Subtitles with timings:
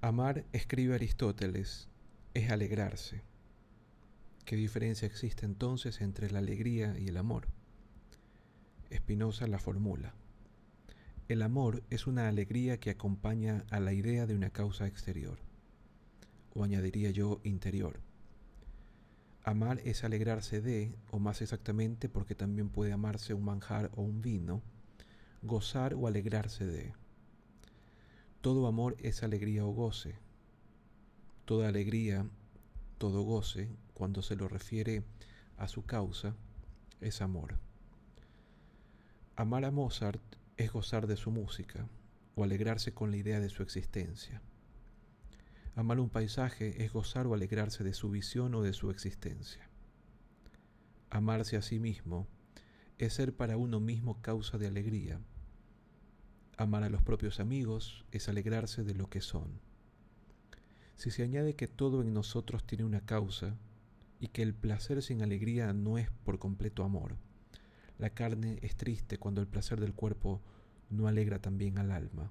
[0.00, 1.88] Amar, escribe Aristóteles,
[2.34, 3.24] es alegrarse.
[4.44, 7.48] ¿Qué diferencia existe entonces entre la alegría y el amor?
[8.94, 10.14] Spinoza la formula.
[11.26, 15.40] El amor es una alegría que acompaña a la idea de una causa exterior,
[16.54, 18.00] o añadiría yo interior.
[19.44, 24.22] Amar es alegrarse de, o más exactamente porque también puede amarse un manjar o un
[24.22, 24.62] vino,
[25.42, 26.92] gozar o alegrarse de.
[28.40, 30.14] Todo amor es alegría o goce.
[31.44, 32.26] Toda alegría,
[32.98, 35.02] todo goce, cuando se lo refiere
[35.56, 36.36] a su causa,
[37.00, 37.58] es amor.
[39.34, 40.22] Amar a Mozart
[40.56, 41.88] es gozar de su música
[42.36, 44.40] o alegrarse con la idea de su existencia.
[45.74, 49.70] Amar un paisaje es gozar o alegrarse de su visión o de su existencia.
[51.08, 52.26] Amarse a sí mismo
[52.98, 55.18] es ser para uno mismo causa de alegría.
[56.58, 59.60] Amar a los propios amigos es alegrarse de lo que son.
[60.96, 63.56] Si se añade que todo en nosotros tiene una causa
[64.20, 67.16] y que el placer sin alegría no es por completo amor,
[67.98, 70.42] la carne es triste cuando el placer del cuerpo
[70.90, 72.30] no alegra también al alma.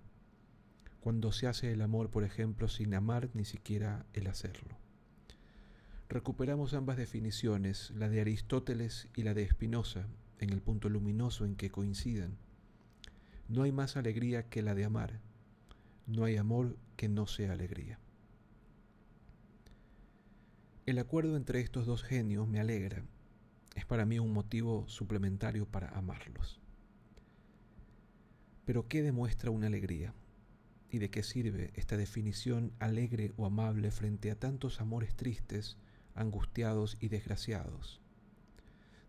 [1.02, 4.78] Cuando se hace el amor, por ejemplo, sin amar ni siquiera el hacerlo.
[6.10, 10.06] Recuperamos ambas definiciones, la de Aristóteles y la de Spinoza,
[10.40, 12.38] en el punto luminoso en que coinciden.
[13.48, 15.20] No hay más alegría que la de amar.
[16.06, 17.98] No hay amor que no sea alegría.
[20.86, 23.04] El acuerdo entre estos dos genios me alegra
[23.76, 26.60] es para mí un motivo suplementario para amarlos.
[28.66, 30.14] Pero ¿qué demuestra una alegría?
[30.92, 35.78] ¿Y de qué sirve esta definición alegre o amable frente a tantos amores tristes,
[36.14, 38.02] angustiados y desgraciados?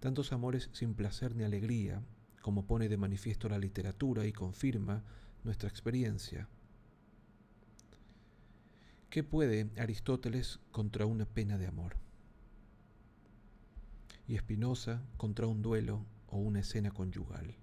[0.00, 2.02] Tantos amores sin placer ni alegría,
[2.40, 5.04] como pone de manifiesto la literatura y confirma
[5.44, 6.48] nuestra experiencia.
[9.10, 11.96] ¿Qué puede Aristóteles contra una pena de amor?
[14.32, 17.54] y Espinosa contra un duelo o una escena conyugal.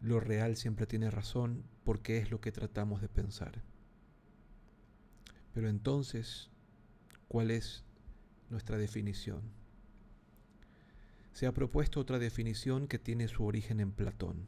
[0.00, 3.64] Lo real siempre tiene razón porque es lo que tratamos de pensar.
[5.52, 6.48] Pero entonces,
[7.26, 7.82] ¿cuál es
[8.48, 9.40] nuestra definición?
[11.32, 14.46] Se ha propuesto otra definición que tiene su origen en Platón.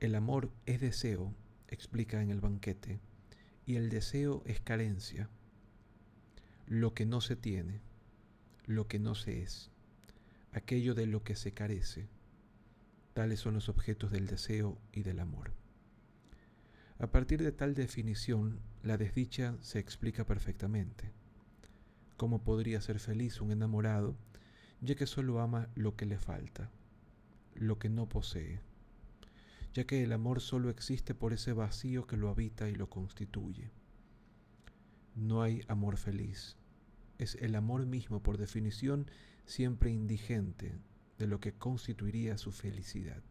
[0.00, 1.34] El amor es deseo,
[1.68, 2.98] explica en el banquete,
[3.66, 5.28] y el deseo es carencia,
[6.66, 7.82] lo que no se tiene
[8.64, 9.70] lo que no se es,
[10.52, 12.08] aquello de lo que se carece.
[13.12, 15.61] Tales son los objetos del deseo y del amor.
[17.02, 21.10] A partir de tal definición, la desdicha se explica perfectamente.
[22.16, 24.14] ¿Cómo podría ser feliz un enamorado
[24.80, 26.70] ya que solo ama lo que le falta,
[27.56, 28.60] lo que no posee?
[29.74, 33.72] ya que el amor solo existe por ese vacío que lo habita y lo constituye.
[35.16, 36.56] No hay amor feliz,
[37.18, 39.10] es el amor mismo, por definición,
[39.44, 40.78] siempre indigente
[41.18, 43.24] de lo que constituiría su felicidad.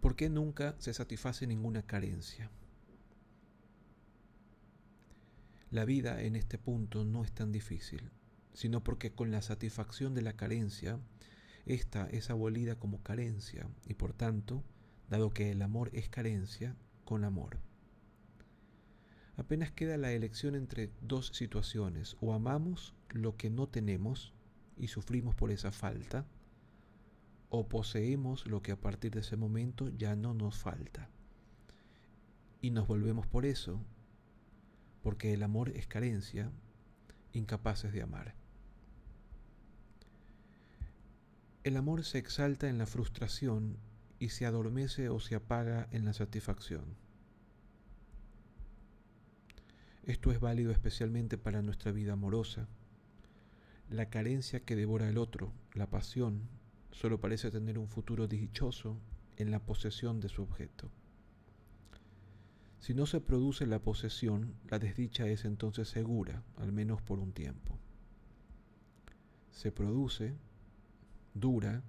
[0.00, 2.50] ¿Por qué nunca se satisface ninguna carencia?
[5.70, 8.10] La vida en este punto no es tan difícil,
[8.52, 10.98] sino porque con la satisfacción de la carencia,
[11.66, 14.64] esta es abolida como carencia y por tanto,
[15.10, 17.58] dado que el amor es carencia, con amor
[19.38, 22.16] apenas queda la elección entre dos situaciones.
[22.20, 24.34] O amamos lo que no tenemos
[24.76, 26.26] y sufrimos por esa falta,
[27.50, 31.08] o poseemos lo que a partir de ese momento ya no nos falta.
[32.60, 33.80] Y nos volvemos por eso,
[35.02, 36.50] porque el amor es carencia,
[37.32, 38.34] incapaces de amar.
[41.64, 43.76] El amor se exalta en la frustración
[44.18, 46.96] y se adormece o se apaga en la satisfacción.
[50.04, 52.66] Esto es válido especialmente para nuestra vida amorosa.
[53.90, 56.48] La carencia que devora el otro, la pasión,
[56.90, 58.96] solo parece tener un futuro dichoso
[59.36, 60.90] en la posesión de su objeto.
[62.80, 67.32] Si no se produce la posesión, la desdicha es entonces segura, al menos por un
[67.32, 67.78] tiempo.
[69.50, 70.34] Se produce,
[71.34, 71.82] dura,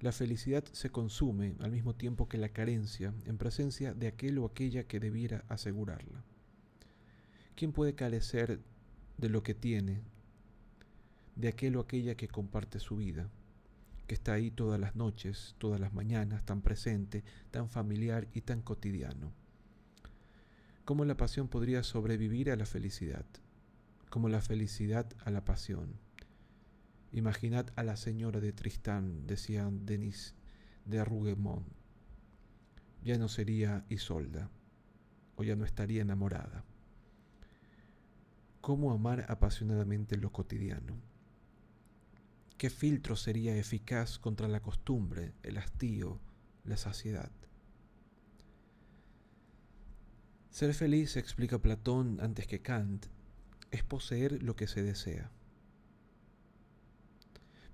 [0.00, 4.44] la felicidad se consume al mismo tiempo que la carencia en presencia de aquel o
[4.44, 6.22] aquella que debiera asegurarla.
[7.56, 8.60] ¿Quién puede carecer
[9.16, 10.02] de lo que tiene,
[11.36, 13.30] de aquel o aquella que comparte su vida,
[14.06, 18.62] que está ahí todas las noches, todas las mañanas, tan presente, tan familiar y tan
[18.62, 19.32] cotidiano?
[20.84, 23.24] ¿Cómo la pasión podría sobrevivir a la felicidad?
[24.10, 25.94] Como la felicidad a la pasión.
[27.12, 30.34] Imaginad a la señora de Tristán, decía Denis
[30.84, 31.66] de Rougemont.
[33.02, 34.50] Ya no sería Isolda,
[35.36, 36.64] o ya no estaría enamorada.
[38.60, 41.13] ¿Cómo amar apasionadamente lo cotidiano?
[42.64, 46.18] ¿Qué filtro sería eficaz contra la costumbre, el hastío,
[46.64, 47.30] la saciedad?
[50.48, 53.04] Ser feliz, explica Platón antes que Kant,
[53.70, 55.30] es poseer lo que se desea.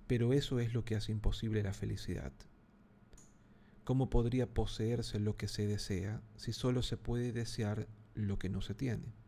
[0.07, 2.33] Pero eso es lo que hace imposible la felicidad.
[3.85, 8.59] ¿Cómo podría poseerse lo que se desea si solo se puede desear lo que no
[8.59, 9.20] se tiene?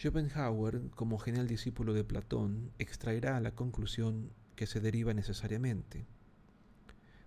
[0.00, 6.06] Schopenhauer, como genial discípulo de Platón, extraerá la conclusión que se deriva necesariamente.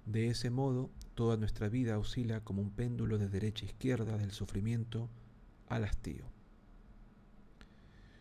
[0.08, 4.32] De ese modo, toda nuestra vida oscila como un péndulo de derecha a izquierda del
[4.32, 5.08] sufrimiento
[5.70, 6.26] al hastío.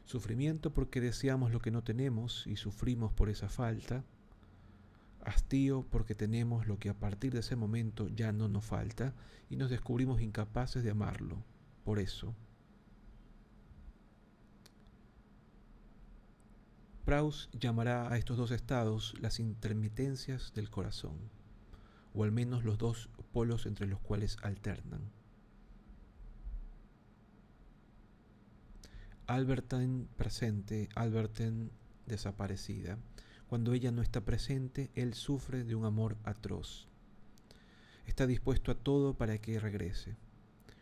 [0.05, 4.05] Sufrimiento porque deseamos lo que no tenemos y sufrimos por esa falta.
[5.25, 9.15] Hastío porque tenemos lo que a partir de ese momento ya no nos falta
[9.49, 11.43] y nos descubrimos incapaces de amarlo.
[11.85, 12.35] Por eso,
[17.05, 21.19] Proust llamará a estos dos estados las intermitencias del corazón,
[22.15, 25.11] o al menos los dos polos entre los cuales alternan.
[29.27, 31.71] Albertine presente, Albertine
[32.07, 32.99] desaparecida.
[33.49, 36.87] Cuando ella no está presente, él sufre de un amor atroz.
[38.07, 40.17] Está dispuesto a todo para que regrese.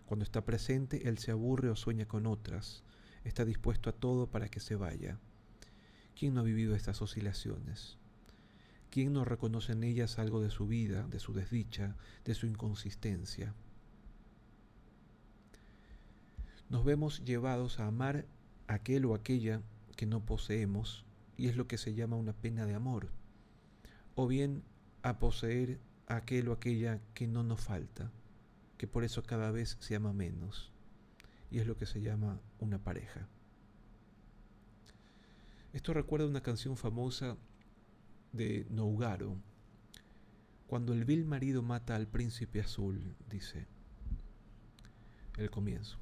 [0.05, 2.83] Cuando está presente, él se aburre o sueña con otras.
[3.25, 5.19] Está dispuesto a todo para que se vaya.
[6.21, 7.97] ¿Quién no ha vivido estas oscilaciones?
[8.91, 11.97] ¿Quién no reconoce en ellas algo de su vida, de su desdicha,
[12.27, 13.55] de su inconsistencia?
[16.69, 18.27] Nos vemos llevados a amar
[18.67, 19.63] aquel o aquella
[19.97, 21.07] que no poseemos
[21.39, 23.09] y es lo que se llama una pena de amor,
[24.15, 24.63] o bien
[25.01, 28.11] a poseer aquel o aquella que no nos falta,
[28.77, 30.71] que por eso cada vez se ama menos,
[31.51, 33.27] y es lo que se llama una pareja.
[35.73, 37.37] Esto recuerda una canción famosa
[38.33, 39.37] de Nougaro.
[40.67, 43.67] Cuando el vil marido mata al príncipe azul, dice
[45.37, 45.99] el comienzo.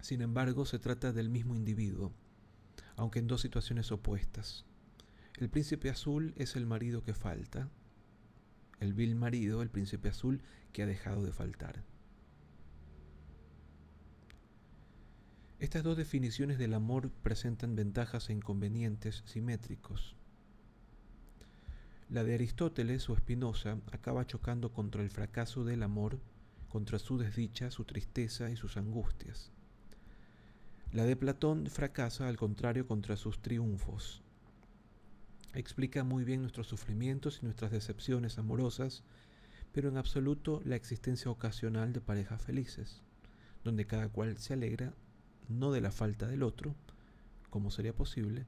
[0.00, 2.12] Sin embargo, se trata del mismo individuo,
[2.96, 4.66] aunque en dos situaciones opuestas.
[5.38, 7.70] El príncipe azul es el marido que falta,
[8.78, 10.42] el vil marido, el príncipe azul,
[10.72, 11.82] que ha dejado de faltar.
[15.64, 20.14] Estas dos definiciones del amor presentan ventajas e inconvenientes simétricos.
[22.10, 26.20] La de Aristóteles o Spinoza acaba chocando contra el fracaso del amor,
[26.68, 29.52] contra su desdicha, su tristeza y sus angustias.
[30.92, 34.22] La de Platón fracasa al contrario contra sus triunfos.
[35.54, 39.02] Explica muy bien nuestros sufrimientos y nuestras decepciones amorosas,
[39.72, 43.00] pero en absoluto la existencia ocasional de parejas felices,
[43.64, 44.92] donde cada cual se alegra
[45.48, 46.74] no de la falta del otro,
[47.50, 48.46] como sería posible,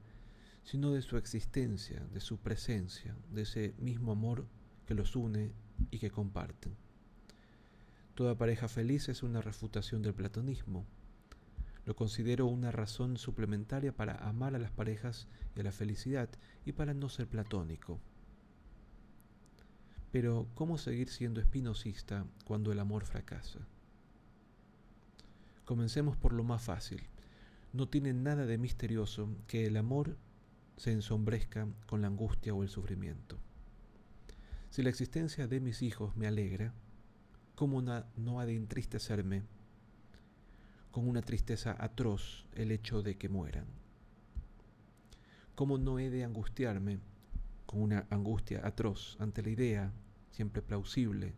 [0.63, 4.45] sino de su existencia, de su presencia, de ese mismo amor
[4.85, 5.51] que los une
[5.91, 6.75] y que comparten.
[8.15, 10.85] Toda pareja feliz es una refutación del platonismo.
[11.85, 16.29] Lo considero una razón suplementaria para amar a las parejas y a la felicidad
[16.65, 17.99] y para no ser platónico.
[20.11, 23.59] Pero, ¿cómo seguir siendo espinosista cuando el amor fracasa?
[25.67, 27.01] Comencemos por lo más fácil.
[27.73, 30.15] No tiene nada de misterioso que el amor
[30.77, 33.37] se ensombrezca con la angustia o el sufrimiento.
[34.69, 36.73] Si la existencia de mis hijos me alegra,
[37.53, 39.43] ¿cómo no ha de entristecerme
[40.89, 43.65] con una tristeza atroz el hecho de que mueran?
[45.53, 46.99] ¿Cómo no he de angustiarme
[47.65, 49.91] con una angustia atroz ante la idea,
[50.31, 51.35] siempre plausible,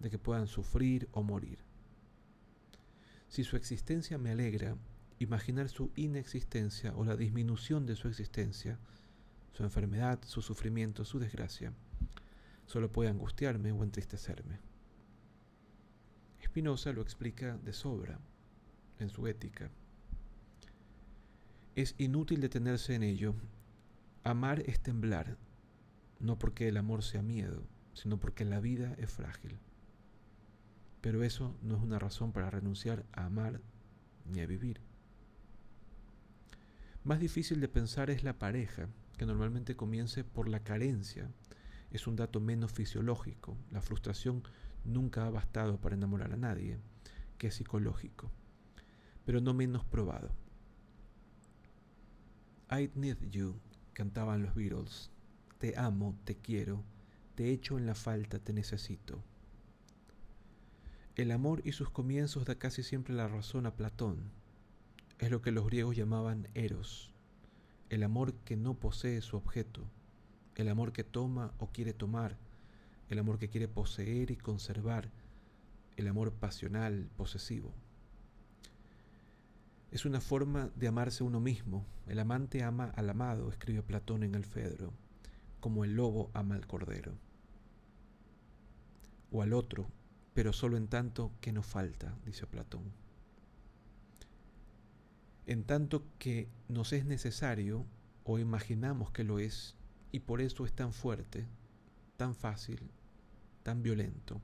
[0.00, 1.67] de que puedan sufrir o morir?
[3.28, 4.76] Si su existencia me alegra,
[5.18, 8.78] imaginar su inexistencia o la disminución de su existencia,
[9.52, 11.72] su enfermedad, su sufrimiento, su desgracia,
[12.66, 14.60] solo puede angustiarme o entristecerme.
[16.42, 18.18] Spinoza lo explica de sobra
[18.98, 19.70] en su ética.
[21.74, 23.34] Es inútil detenerse en ello.
[24.24, 25.36] Amar es temblar,
[26.18, 29.58] no porque el amor sea miedo, sino porque la vida es frágil.
[31.00, 33.60] Pero eso no es una razón para renunciar a amar
[34.26, 34.80] ni a vivir.
[37.04, 41.30] Más difícil de pensar es la pareja, que normalmente comience por la carencia.
[41.90, 43.56] Es un dato menos fisiológico.
[43.70, 44.42] La frustración
[44.84, 46.78] nunca ha bastado para enamorar a nadie,
[47.38, 48.30] que es psicológico,
[49.24, 50.30] pero no menos probado.
[52.70, 53.58] I need you,
[53.92, 55.10] cantaban los Beatles.
[55.58, 56.84] Te amo, te quiero,
[57.34, 59.22] te echo en la falta, te necesito.
[61.18, 64.30] El amor y sus comienzos da casi siempre la razón a Platón.
[65.18, 67.12] Es lo que los griegos llamaban eros,
[67.90, 69.82] el amor que no posee su objeto,
[70.54, 72.36] el amor que toma o quiere tomar,
[73.08, 75.10] el amor que quiere poseer y conservar,
[75.96, 77.74] el amor pasional, posesivo.
[79.90, 81.84] Es una forma de amarse uno mismo.
[82.06, 84.92] El amante ama al amado, escribe Platón en el Fedro,
[85.58, 87.12] como el lobo ama al cordero.
[89.32, 89.90] O al otro,
[90.38, 92.92] pero solo en tanto que no falta, dice Platón.
[95.46, 97.84] En tanto que nos es necesario
[98.22, 99.74] o imaginamos que lo es,
[100.12, 101.48] y por eso es tan fuerte,
[102.16, 102.88] tan fácil,
[103.64, 104.40] tan violento.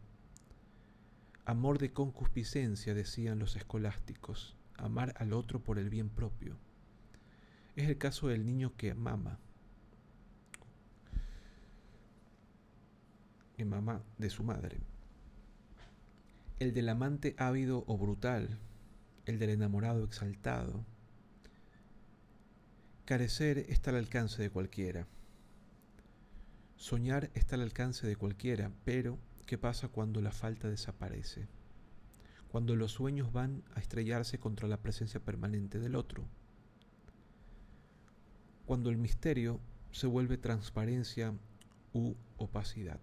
[1.44, 6.56] Amor de concupiscencia, decían los escolásticos, amar al otro por el bien propio.
[7.76, 9.38] Es el caso del niño que mama,
[13.56, 14.80] que mama de su madre
[16.60, 18.58] el del amante ávido o brutal,
[19.26, 20.84] el del enamorado exaltado.
[23.04, 25.06] Carecer está al alcance de cualquiera.
[26.76, 31.48] Soñar está al alcance de cualquiera, pero ¿qué pasa cuando la falta desaparece?
[32.48, 36.24] Cuando los sueños van a estrellarse contra la presencia permanente del otro.
[38.64, 41.34] Cuando el misterio se vuelve transparencia
[41.92, 43.00] u opacidad.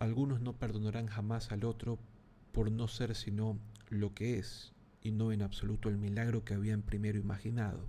[0.00, 1.98] Algunos no perdonarán jamás al otro
[2.52, 3.58] por no ser sino
[3.90, 7.86] lo que es y no en absoluto el milagro que habían primero imaginado.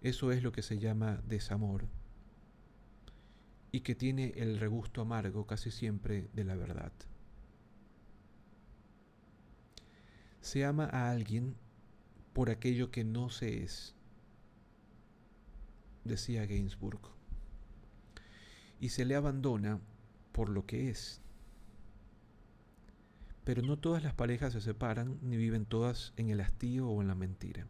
[0.00, 1.88] Eso es lo que se llama desamor
[3.72, 6.92] y que tiene el regusto amargo casi siempre de la verdad.
[10.40, 11.56] Se ama a alguien
[12.32, 13.96] por aquello que no se es,
[16.04, 17.00] decía Gainsbourg,
[18.78, 19.80] y se le abandona
[20.36, 21.22] por lo que es.
[23.42, 27.08] Pero no todas las parejas se separan ni viven todas en el hastío o en
[27.08, 27.66] la mentira.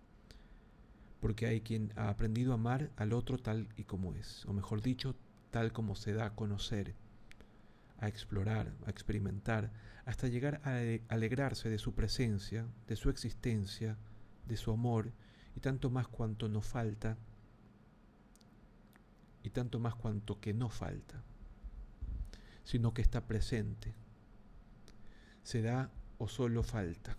[1.21, 4.83] Porque hay quien ha aprendido a amar al otro tal y como es, o mejor
[4.83, 5.15] dicho,
[5.53, 6.97] tal como se da a conocer,
[8.01, 9.71] a explorar, a experimentar,
[10.05, 10.81] hasta llegar a
[11.15, 13.97] alegrarse de su presencia, de su existencia,
[14.49, 15.13] de su amor,
[15.55, 17.17] y tanto más cuanto no falta,
[19.45, 21.23] y tanto más cuanto que no falta
[22.67, 23.95] sino que está presente.
[25.45, 27.17] Se da o solo falta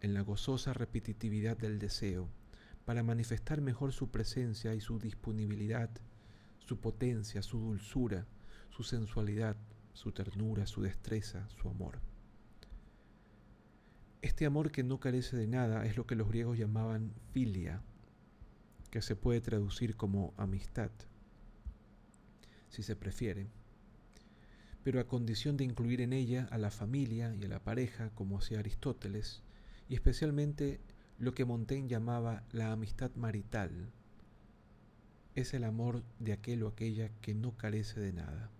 [0.00, 2.26] en la gozosa repetitividad del deseo
[2.86, 5.90] para manifestar mejor su presencia y su disponibilidad,
[6.58, 8.26] su potencia, su dulzura,
[8.70, 9.56] su sensualidad,
[9.92, 12.00] su ternura, su destreza, su amor.
[14.22, 17.82] Este amor que no carece de nada es lo que los griegos llamaban filia,
[18.90, 20.90] que se puede traducir como amistad,
[22.70, 23.57] si se prefiere
[24.88, 28.38] pero a condición de incluir en ella a la familia y a la pareja, como
[28.38, 29.42] hacía Aristóteles,
[29.86, 30.80] y especialmente
[31.18, 33.92] lo que Montaigne llamaba la amistad marital.
[35.34, 38.50] Es el amor de aquel o aquella que no carece de nada,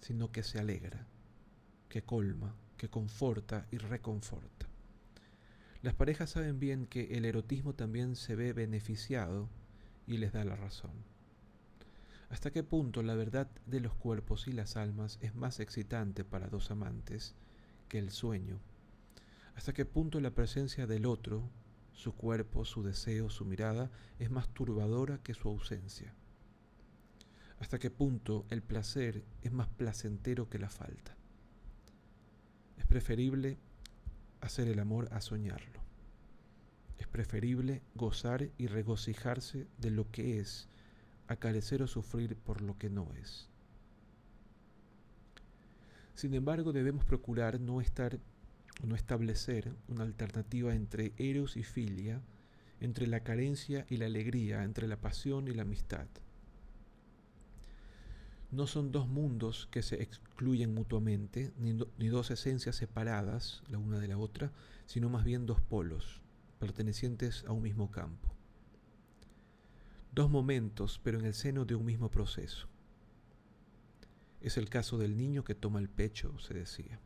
[0.00, 1.06] sino que se alegra,
[1.88, 4.66] que colma, que conforta y reconforta.
[5.82, 9.48] Las parejas saben bien que el erotismo también se ve beneficiado
[10.08, 11.09] y les da la razón.
[12.30, 16.48] ¿Hasta qué punto la verdad de los cuerpos y las almas es más excitante para
[16.48, 17.34] dos amantes
[17.88, 18.60] que el sueño?
[19.56, 21.50] ¿Hasta qué punto la presencia del otro,
[21.92, 26.14] su cuerpo, su deseo, su mirada, es más turbadora que su ausencia?
[27.58, 31.16] ¿Hasta qué punto el placer es más placentero que la falta?
[32.78, 33.58] Es preferible
[34.40, 35.80] hacer el amor a soñarlo.
[36.96, 40.68] Es preferible gozar y regocijarse de lo que es
[41.30, 43.48] a o sufrir por lo que no es.
[46.14, 48.18] Sin embargo, debemos procurar no estar
[48.82, 52.22] no establecer una alternativa entre eros y filia,
[52.80, 56.06] entre la carencia y la alegría, entre la pasión y la amistad.
[58.50, 64.08] No son dos mundos que se excluyen mutuamente, ni dos esencias separadas la una de
[64.08, 64.50] la otra,
[64.86, 66.22] sino más bien dos polos,
[66.58, 68.39] pertenecientes a un mismo campo
[70.12, 72.68] dos momentos, pero en el seno de un mismo proceso.
[74.40, 76.98] Es el caso del niño que toma el pecho, se decía.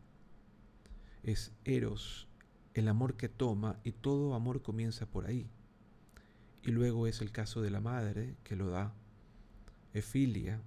[1.22, 2.28] Es Eros,
[2.74, 5.48] el amor que toma, y todo amor comienza por ahí.
[6.62, 8.94] Y luego es el caso de la madre que lo da.
[9.92, 10.60] Efilia,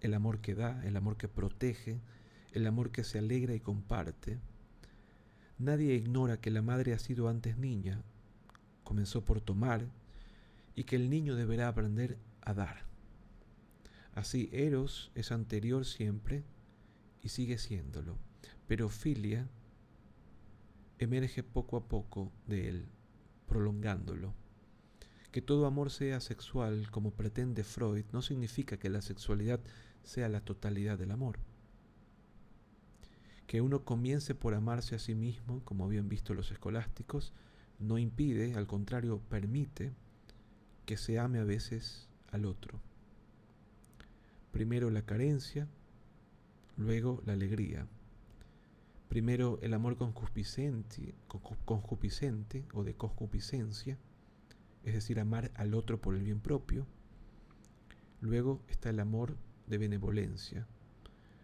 [0.00, 2.00] el amor que da, el amor que protege,
[2.52, 4.38] el amor que se alegra y comparte.
[5.58, 8.02] Nadie ignora que la madre ha sido antes niña,
[8.82, 9.86] comenzó por tomar,
[10.74, 12.84] y que el niño deberá aprender a dar.
[14.14, 16.44] Así, Eros es anterior siempre
[17.22, 18.16] y sigue siéndolo,
[18.66, 19.48] pero filia
[20.98, 22.88] emerge poco a poco de él,
[23.46, 24.34] prolongándolo.
[25.32, 29.60] Que todo amor sea sexual, como pretende Freud, no significa que la sexualidad
[30.04, 31.40] sea la totalidad del amor.
[33.48, 37.32] Que uno comience por amarse a sí mismo, como habían visto los escolásticos,
[37.80, 39.92] no impide, al contrario, permite
[40.86, 42.80] que se ame a veces al otro.
[44.52, 45.68] Primero la carencia,
[46.76, 47.86] luego la alegría.
[49.08, 51.14] Primero el amor concupiscente,
[51.64, 53.98] concupiscente o de concupiscencia,
[54.82, 56.86] es decir, amar al otro por el bien propio.
[58.20, 59.36] Luego está el amor
[59.66, 60.66] de benevolencia,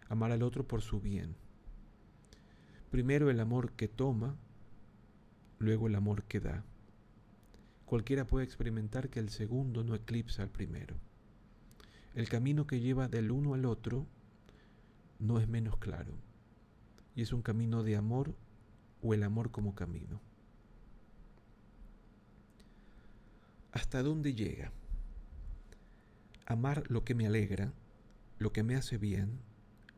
[0.09, 1.35] amar al otro por su bien.
[2.89, 4.35] Primero el amor que toma,
[5.59, 6.65] luego el amor que da.
[7.91, 10.95] Cualquiera puede experimentar que el segundo no eclipsa al primero.
[12.15, 14.07] El camino que lleva del uno al otro
[15.19, 16.13] no es menos claro,
[17.17, 18.33] y es un camino de amor
[19.01, 20.21] o el amor como camino.
[23.73, 24.71] ¿Hasta dónde llega?
[26.45, 27.73] Amar lo que me alegra,
[28.39, 29.41] lo que me hace bien,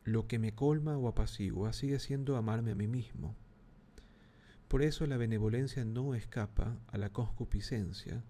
[0.04, 3.36] lo que me colma o apacigua, sigue siendo amarme a mí mismo.
[4.74, 8.24] Por eso la benevolencia no escapa a la concupiscencia,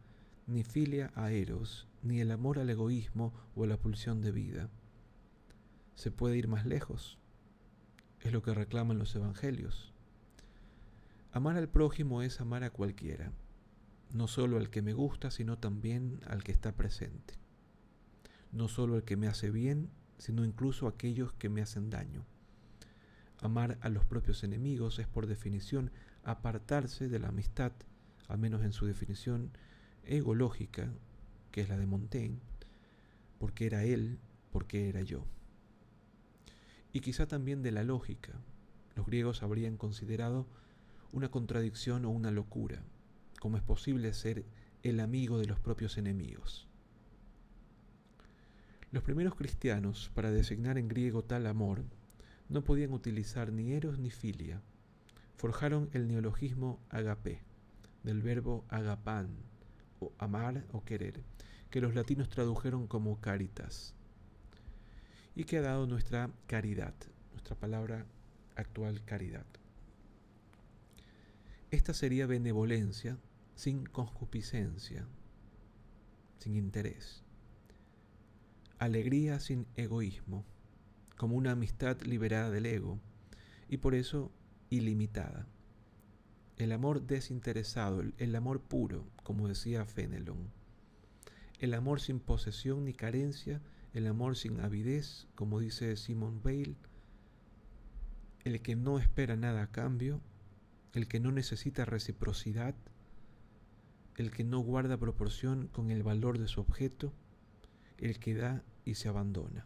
[0.46, 4.70] ni filia a Eros, ni el amor al egoísmo o a la pulsión de vida.
[5.96, 7.18] Se puede ir más lejos.
[8.20, 9.94] Es lo que reclaman los evangelios.
[11.32, 13.32] Amar al prójimo es amar a cualquiera,
[14.12, 17.36] no solo al que me gusta, sino también al que está presente.
[18.52, 22.26] No solo al que me hace bien, sino incluso a aquellos que me hacen daño.
[23.44, 25.92] Amar a los propios enemigos es por definición
[26.24, 27.74] apartarse de la amistad,
[28.30, 29.52] al menos en su definición
[30.06, 30.94] egológica,
[31.52, 32.40] que es la de Montaigne,
[33.40, 34.18] porque era él,
[34.50, 35.26] porque era yo.
[36.94, 38.32] Y quizá también de la lógica.
[38.96, 40.48] Los griegos habrían considerado
[41.12, 42.82] una contradicción o una locura,
[43.42, 44.46] como es posible ser
[44.84, 46.70] el amigo de los propios enemigos.
[48.92, 51.84] Los primeros cristianos, para designar en griego tal amor,
[52.54, 54.62] no podían utilizar ni eros ni filia.
[55.38, 57.42] Forjaron el neologismo agape,
[58.04, 59.36] del verbo agapan,
[60.20, 61.24] amar o querer,
[61.72, 63.96] que los latinos tradujeron como caritas,
[65.36, 66.94] y que ha dado nuestra caridad,
[67.32, 68.06] nuestra palabra
[68.56, 69.46] actual caridad.
[71.72, 73.18] Esta sería benevolencia
[73.56, 75.08] sin concupiscencia,
[76.38, 77.24] sin interés.
[78.78, 80.46] Alegría sin egoísmo,
[81.24, 83.00] como una amistad liberada del ego,
[83.70, 84.30] y por eso
[84.70, 85.48] ilimitada.
[86.58, 90.50] El amor desinteresado, el amor puro, como decía Fenelon,
[91.62, 93.62] el amor sin posesión ni carencia,
[93.94, 96.76] el amor sin avidez, como dice Simon Bale,
[98.44, 100.20] el que no espera nada a cambio,
[100.92, 102.76] el que no necesita reciprocidad,
[104.18, 107.14] el que no guarda proporción con el valor de su objeto,
[107.98, 109.66] el que da y se abandona.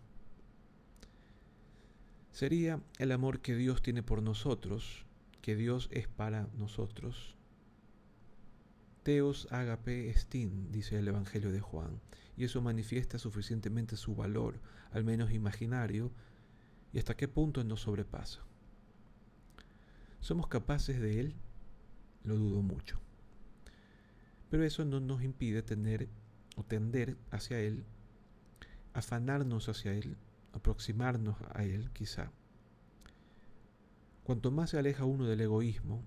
[2.31, 5.05] Sería el amor que Dios tiene por nosotros,
[5.41, 7.35] que Dios es para nosotros.
[9.03, 12.01] Teos agape estin, dice el Evangelio de Juan,
[12.35, 14.59] y eso manifiesta suficientemente su valor,
[14.91, 16.11] al menos imaginario,
[16.93, 18.41] y hasta qué punto nos sobrepasa.
[20.19, 21.35] ¿Somos capaces de él?
[22.23, 22.99] Lo dudo mucho.
[24.49, 26.09] Pero eso no nos impide tener
[26.55, 27.85] o tender hacia él,
[28.93, 30.17] afanarnos hacia él,
[30.57, 32.31] aproximarnos a él quizá.
[34.23, 36.03] Cuanto más se aleja uno del egoísmo,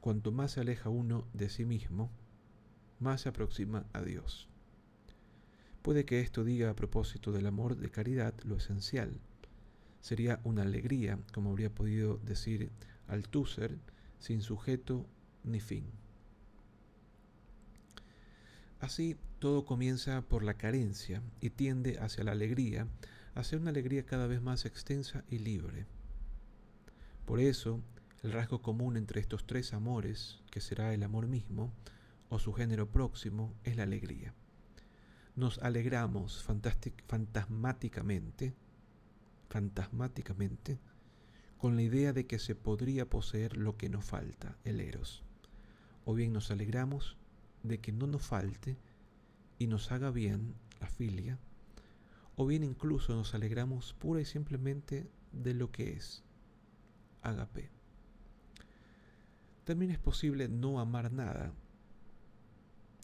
[0.00, 2.10] cuanto más se aleja uno de sí mismo,
[2.98, 4.48] más se aproxima a Dios.
[5.82, 9.20] Puede que esto diga a propósito del amor de caridad lo esencial.
[10.00, 12.70] Sería una alegría, como habría podido decir
[13.08, 13.78] Althusser,
[14.18, 15.06] sin sujeto
[15.44, 15.84] ni fin.
[18.80, 22.86] Así, todo comienza por la carencia y tiende hacia la alegría,
[23.40, 25.86] hacia una alegría cada vez más extensa y libre.
[27.24, 27.80] Por eso,
[28.22, 31.72] el rasgo común entre estos tres amores, que será el amor mismo,
[32.28, 34.34] o su género próximo, es la alegría.
[35.36, 36.44] Nos alegramos
[37.06, 38.52] fantasmáticamente,
[39.48, 40.78] fantasmáticamente,
[41.56, 45.22] con la idea de que se podría poseer lo que nos falta, el eros.
[46.04, 47.16] O bien nos alegramos
[47.62, 48.76] de que no nos falte
[49.58, 51.38] y nos haga bien la filia,
[52.36, 56.22] o bien incluso nos alegramos pura y simplemente de lo que es.
[57.22, 57.70] Agape.
[59.64, 61.52] También es posible no amar nada.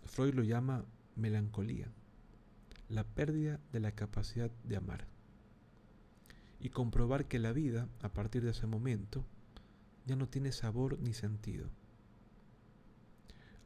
[0.07, 0.85] Freud lo llama
[1.15, 1.89] melancolía,
[2.89, 5.07] la pérdida de la capacidad de amar.
[6.61, 9.25] Y comprobar que la vida, a partir de ese momento,
[10.07, 11.69] ya no tiene sabor ni sentido.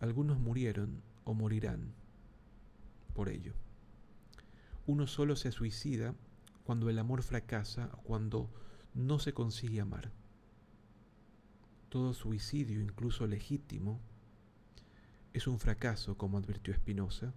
[0.00, 1.92] Algunos murieron o morirán
[3.14, 3.54] por ello.
[4.90, 6.16] Uno solo se suicida
[6.64, 8.50] cuando el amor fracasa cuando
[8.92, 10.10] no se consigue amar.
[11.90, 14.00] Todo suicidio, incluso legítimo,
[15.32, 17.32] es un fracaso, como advirtió Spinoza,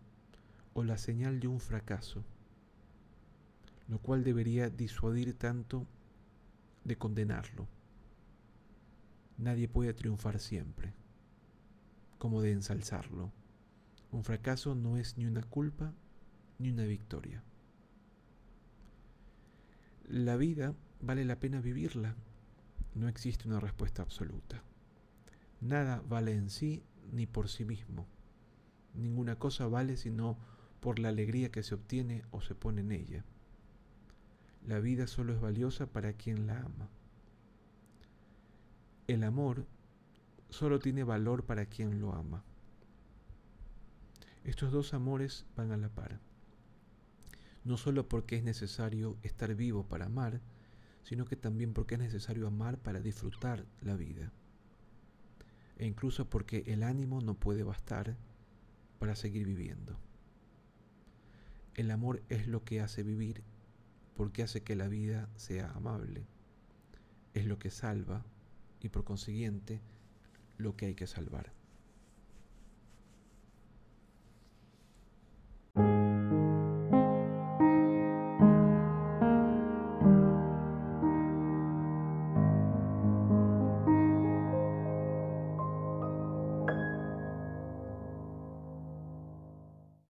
[0.74, 2.24] o la señal de un fracaso,
[3.88, 5.86] lo cual debería disuadir tanto
[6.84, 7.68] de condenarlo.
[9.38, 10.92] Nadie puede triunfar siempre,
[12.18, 13.32] como de ensalzarlo.
[14.12, 15.94] Un fracaso no es ni una culpa
[16.64, 17.44] ni una victoria.
[20.08, 22.16] La vida vale la pena vivirla.
[22.96, 24.64] No existe una respuesta absoluta.
[25.60, 28.08] Nada vale en sí ni por sí mismo.
[28.94, 30.38] Ninguna cosa vale sino
[30.80, 33.26] por la alegría que se obtiene o se pone en ella.
[34.66, 36.90] La vida solo es valiosa para quien la ama.
[39.08, 39.66] El amor
[40.50, 42.44] solo tiene valor para quien lo ama.
[44.46, 46.20] Estos dos amores van a la par.
[47.64, 50.42] No solo porque es necesario estar vivo para amar,
[51.04, 54.32] sino que también porque es necesario amar para disfrutar la vida.
[55.78, 58.16] E incluso porque el ánimo no puede bastar
[59.00, 59.98] para seguir viviendo.
[61.76, 63.44] El amor es lo que hace vivir
[64.16, 66.26] porque hace que la vida sea amable.
[67.34, 68.24] Es lo que salva
[68.80, 69.82] y por consiguiente
[70.58, 71.52] lo que hay que salvar.